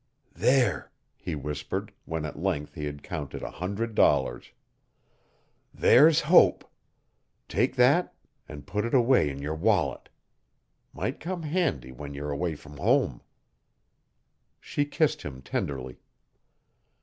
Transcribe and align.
'There!' 0.33 0.91
he 1.15 1.35
whispered, 1.35 1.91
when 2.05 2.25
at 2.25 2.39
length 2.41 2.73
he 2.73 2.85
had 2.85 3.03
counted 3.03 3.43
a 3.43 3.51
hundred 3.51 3.93
dollars. 3.93 4.49
'There 5.75 6.09
Hope! 6.11 6.65
take 7.47 7.75
thet 7.75 8.11
an' 8.49 8.63
put 8.63 8.83
it 8.83 8.95
away 8.95 9.29
in 9.29 9.37
yer 9.43 9.53
wallet. 9.53 10.09
Might 10.91 11.19
come 11.19 11.43
handy 11.43 11.91
when 11.91 12.15
ye're 12.15 12.33
'way 12.35 12.55
fr'm 12.55 12.77
hum.' 12.79 13.21
She 14.59 14.85
kissed 14.85 15.21
him 15.21 15.43
tenderly. 15.43 15.99